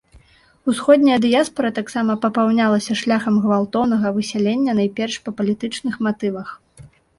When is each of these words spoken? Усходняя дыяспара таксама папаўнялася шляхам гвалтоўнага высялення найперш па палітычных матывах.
Усходняя 0.71 1.17
дыяспара 1.25 1.69
таксама 1.79 2.15
папаўнялася 2.23 2.97
шляхам 3.03 3.37
гвалтоўнага 3.45 4.15
высялення 4.17 4.77
найперш 4.83 5.21
па 5.29 5.37
палітычных 5.43 6.03
матывах. 6.09 6.49